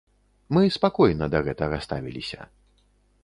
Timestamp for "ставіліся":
1.87-2.51